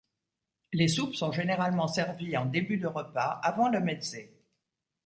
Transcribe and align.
Les 0.73 0.87
soupes 0.87 1.13
sont 1.15 1.31
généralement 1.31 1.87
servies 1.87 2.35
en 2.35 2.47
début 2.47 2.77
de 2.79 2.87
repas 2.87 3.39
avant 3.43 3.69
le 3.69 3.79
mezzé. 3.81 4.33